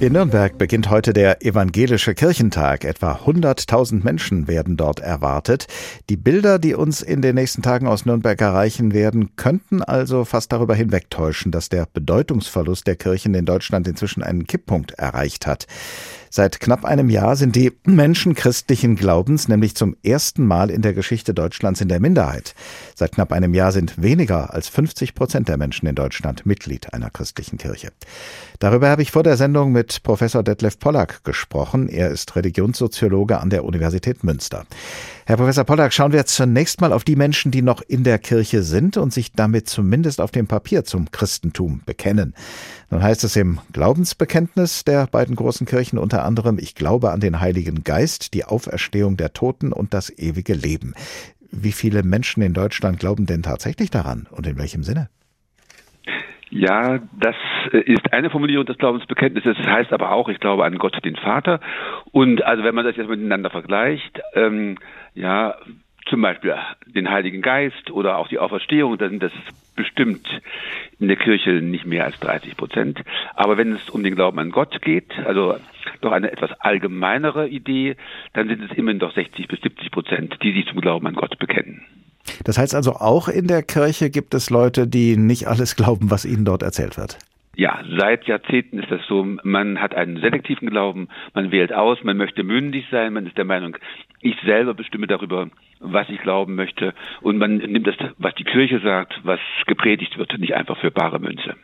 [0.00, 2.84] In Nürnberg beginnt heute der Evangelische Kirchentag.
[2.84, 5.66] Etwa 100.000 Menschen werden dort erwartet.
[6.08, 10.52] Die Bilder, die uns in den nächsten Tagen aus Nürnberg erreichen werden, könnten also fast
[10.52, 15.66] darüber hinwegtäuschen, dass der Bedeutungsverlust der Kirchen in Deutschland inzwischen einen Kipppunkt erreicht hat.
[16.30, 20.94] Seit knapp einem Jahr sind die Menschen christlichen Glaubens nämlich zum ersten Mal in der
[20.94, 22.54] Geschichte Deutschlands in der Minderheit.
[22.94, 27.10] Seit knapp einem Jahr sind weniger als 50 Prozent der Menschen in Deutschland Mitglied einer
[27.10, 27.92] christlichen Kirche.
[28.58, 31.88] Darüber habe ich vor der Sendung mit Professor Detlef Pollack gesprochen.
[31.88, 34.66] Er ist Religionssoziologe an der Universität Münster.
[35.28, 38.62] Herr Professor Pollack, schauen wir zunächst mal auf die Menschen, die noch in der Kirche
[38.62, 42.32] sind und sich damit zumindest auf dem Papier zum Christentum bekennen.
[42.88, 47.40] Nun heißt es im Glaubensbekenntnis der beiden großen Kirchen unter anderem, ich glaube an den
[47.40, 50.94] Heiligen Geist, die Auferstehung der Toten und das ewige Leben.
[51.50, 55.10] Wie viele Menschen in Deutschland glauben denn tatsächlich daran und in welchem Sinne?
[56.50, 57.36] Ja, das
[57.72, 59.56] äh, ist eine Formulierung des Glaubensbekenntnisses.
[59.56, 61.60] Das heißt aber auch, ich glaube an Gott, den Vater.
[62.12, 64.78] Und also wenn man das jetzt miteinander vergleicht, ähm,
[65.14, 65.56] ja,
[66.06, 66.54] zum Beispiel
[66.86, 69.32] den Heiligen Geist oder auch die Auferstehung, dann sind das
[69.76, 70.26] bestimmt
[70.98, 73.00] in der Kirche nicht mehr als 30 Prozent.
[73.34, 75.56] Aber wenn es um den Glauben an Gott geht, also
[76.00, 77.96] doch eine etwas allgemeinere Idee,
[78.32, 81.38] dann sind es immerhin doch 60 bis 70 Prozent, die sich zum Glauben an Gott
[81.38, 81.84] bekennen.
[82.44, 86.24] Das heißt also, auch in der Kirche gibt es Leute, die nicht alles glauben, was
[86.24, 87.18] ihnen dort erzählt wird.
[87.58, 89.26] Ja, seit Jahrzehnten ist das so.
[89.42, 93.44] Man hat einen selektiven Glauben, man wählt aus, man möchte mündig sein, man ist der
[93.44, 93.76] Meinung,
[94.20, 95.48] ich selber bestimme darüber,
[95.80, 96.94] was ich glauben möchte.
[97.20, 101.18] Und man nimmt das, was die Kirche sagt, was gepredigt wird, nicht einfach für bare
[101.18, 101.56] Münze.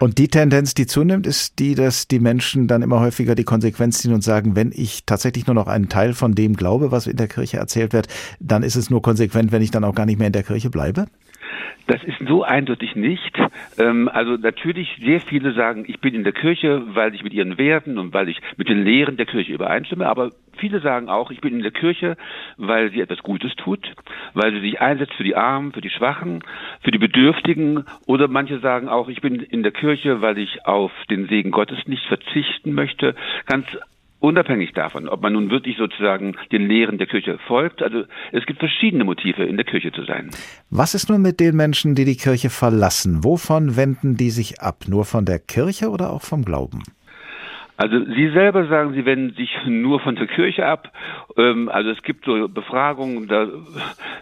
[0.00, 3.98] Und die Tendenz, die zunimmt, ist die, dass die Menschen dann immer häufiger die Konsequenz
[3.98, 7.18] ziehen und sagen, wenn ich tatsächlich nur noch einen Teil von dem glaube, was in
[7.18, 8.08] der Kirche erzählt wird,
[8.40, 10.70] dann ist es nur konsequent, wenn ich dann auch gar nicht mehr in der Kirche
[10.70, 11.08] bleibe?
[11.86, 13.36] Das ist so eindeutig nicht.
[13.78, 17.58] Ähm, also natürlich, sehr viele sagen, ich bin in der Kirche, weil ich mit ihren
[17.58, 21.40] Werten und weil ich mit den Lehren der Kirche übereinstimme, aber viele sagen auch, ich
[21.40, 22.16] bin in der Kirche,
[22.56, 23.94] weil sie etwas Gutes tut,
[24.34, 26.42] weil sie sich einsetzt für die Armen, für die Schwachen,
[26.82, 30.92] für die Bedürftigen oder manche sagen auch, ich bin in der Kirche, weil ich auf
[31.10, 33.14] den Segen Gottes nicht verzichten möchte.
[33.46, 33.66] Ganz
[34.22, 37.82] unabhängig davon, ob man nun wirklich sozusagen den Lehren der Kirche folgt.
[37.82, 40.30] Also es gibt verschiedene Motive, in der Kirche zu sein.
[40.70, 43.24] Was ist nun mit den Menschen, die die Kirche verlassen?
[43.24, 44.84] Wovon wenden die sich ab?
[44.88, 46.82] Nur von der Kirche oder auch vom Glauben?
[47.82, 50.92] Also Sie selber sagen, Sie wenden sich nur von der Kirche ab.
[51.36, 53.48] Ähm, also es gibt so Befragungen, da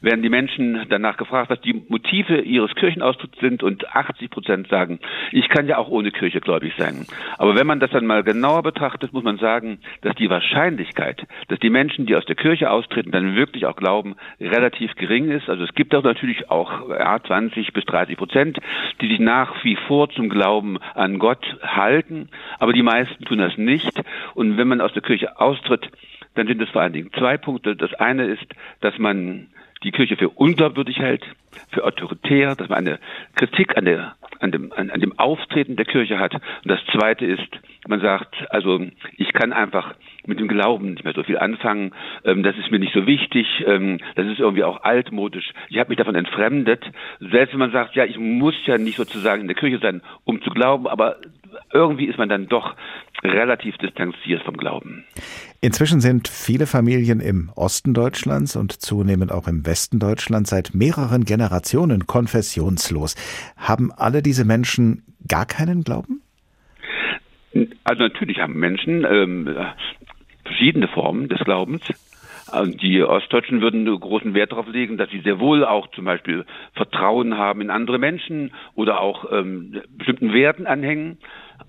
[0.00, 5.00] werden die Menschen danach gefragt, was die Motive ihres Kirchenaustritts sind und 80 Prozent sagen,
[5.32, 7.04] ich kann ja auch ohne Kirche gläubig sein.
[7.36, 11.58] Aber wenn man das dann mal genauer betrachtet, muss man sagen, dass die Wahrscheinlichkeit, dass
[11.58, 15.48] die Menschen, die aus der Kirche austreten, dann wirklich auch glauben, relativ gering ist.
[15.48, 18.58] Also es gibt auch natürlich auch ja, 20 bis 30 Prozent,
[19.00, 22.28] die sich nach wie vor zum Glauben an Gott halten,
[22.60, 23.92] aber die meisten tun das nicht.
[24.34, 25.88] Und wenn man aus der Kirche austritt,
[26.34, 27.76] dann sind es vor allen Dingen zwei Punkte.
[27.76, 28.46] Das eine ist,
[28.80, 29.48] dass man
[29.82, 31.24] die Kirche für unglaubwürdig hält,
[31.70, 32.98] für autoritär, dass man eine
[33.34, 36.34] Kritik an, der, an, dem, an, an dem Auftreten der Kirche hat.
[36.34, 37.48] Und das Zweite ist,
[37.86, 38.80] man sagt, also
[39.16, 39.94] ich kann einfach
[40.26, 41.92] mit dem Glauben nicht mehr so viel anfangen,
[42.24, 45.88] ähm, das ist mir nicht so wichtig, ähm, das ist irgendwie auch altmodisch, ich habe
[45.88, 46.84] mich davon entfremdet.
[47.20, 50.42] Selbst wenn man sagt, ja, ich muss ja nicht sozusagen in der Kirche sein, um
[50.42, 51.16] zu glauben, aber
[51.72, 52.74] irgendwie ist man dann doch
[53.22, 55.04] relativ distanziert vom Glauben.
[55.60, 61.24] Inzwischen sind viele Familien im Osten Deutschlands und zunehmend auch im Westen Deutschlands seit mehreren
[61.24, 63.16] Generationen konfessionslos.
[63.56, 66.22] Haben alle diese Menschen gar keinen Glauben?
[67.84, 69.56] Also natürlich haben Menschen ähm,
[70.44, 71.82] verschiedene Formen des Glaubens.
[72.50, 76.46] Also die Ostdeutschen würden großen Wert darauf legen, dass sie sehr wohl auch zum Beispiel
[76.72, 81.18] Vertrauen haben in andere Menschen oder auch ähm, bestimmten Werten anhängen.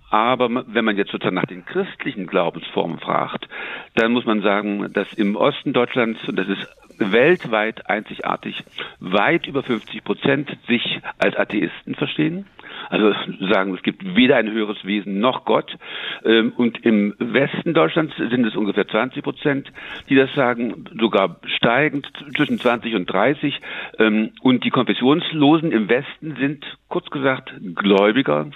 [0.09, 3.47] Aber wenn man jetzt sozusagen nach den christlichen Glaubensformen fragt,
[3.95, 6.67] dann muss man sagen, dass im Osten Deutschlands, und das ist
[6.99, 8.63] weltweit einzigartig,
[8.99, 12.45] weit über 50 Prozent sich als Atheisten verstehen.
[12.89, 13.13] Also
[13.51, 15.77] sagen, es gibt weder ein höheres Wesen noch Gott.
[16.23, 19.71] Ähm, und im Westen Deutschlands sind es ungefähr 20 Prozent,
[20.09, 23.59] die das sagen, sogar steigend zwischen 20 und 30.
[23.99, 28.47] Ähm, und die Konfessionslosen im Westen sind, kurz gesagt, gläubiger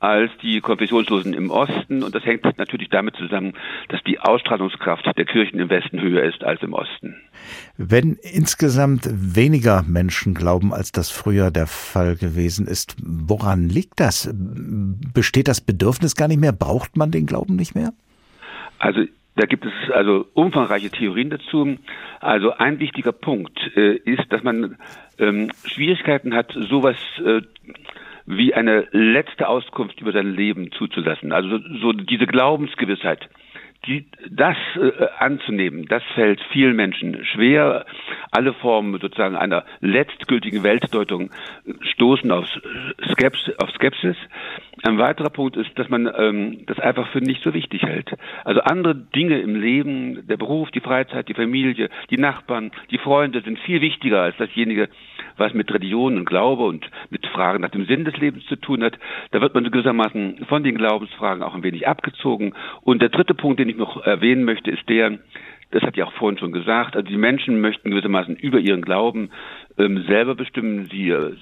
[0.00, 2.02] als die Konfessionslosen im Osten.
[2.02, 3.52] Und das hängt natürlich damit zusammen,
[3.88, 7.16] dass die Ausstrahlungskraft der Kirchen im Westen höher ist als im Osten.
[7.76, 14.34] Wenn insgesamt weniger Menschen glauben, als das früher der Fall gewesen ist, woran liegt das?
[14.34, 16.52] Besteht das Bedürfnis gar nicht mehr?
[16.52, 17.92] Braucht man den Glauben nicht mehr?
[18.78, 19.02] Also
[19.36, 21.76] da gibt es also umfangreiche Theorien dazu.
[22.20, 24.76] Also ein wichtiger Punkt äh, ist, dass man
[25.18, 27.42] ähm, Schwierigkeiten hat, sowas äh,
[28.30, 31.32] wie eine letzte Auskunft über sein Leben zuzulassen.
[31.32, 33.28] Also so diese Glaubensgewissheit
[33.86, 37.86] die, das äh, anzunehmen, das fällt vielen Menschen schwer.
[38.30, 41.30] Alle Formen sozusagen einer letztgültigen Weltdeutung
[41.94, 42.46] stoßen auf
[43.12, 43.58] Skepsis.
[43.58, 44.16] Auf Skepsis.
[44.82, 48.14] Ein weiterer Punkt ist, dass man ähm, das einfach für nicht so wichtig hält.
[48.44, 53.40] Also andere Dinge im Leben, der Beruf, die Freizeit, die Familie, die Nachbarn, die Freunde
[53.42, 54.88] sind viel wichtiger als dasjenige,
[55.40, 58.84] was mit Religion und Glaube und mit Fragen nach dem Sinn des Lebens zu tun
[58.84, 58.98] hat.
[59.32, 62.54] Da wird man gewissermaßen von den Glaubensfragen auch ein wenig abgezogen.
[62.82, 65.18] Und der dritte Punkt, den ich noch erwähnen möchte, ist der,
[65.70, 69.30] das hat ja auch vorhin schon gesagt, also die Menschen möchten gewissermaßen über ihren Glauben
[69.78, 70.88] ähm, selber bestimmen.
[70.92, 71.32] Sie äh,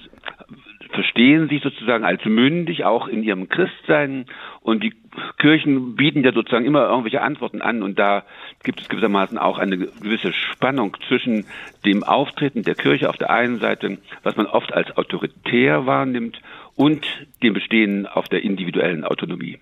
[0.91, 4.25] verstehen sich sozusagen als mündig, auch in ihrem Christsein.
[4.61, 4.93] Und die
[5.37, 7.83] Kirchen bieten ja sozusagen immer irgendwelche Antworten an.
[7.83, 8.23] Und da
[8.63, 11.45] gibt es gewissermaßen auch eine gewisse Spannung zwischen
[11.85, 16.41] dem Auftreten der Kirche auf der einen Seite, was man oft als autoritär wahrnimmt,
[16.75, 17.05] und
[17.43, 19.59] dem Bestehen auf der individuellen Autonomie.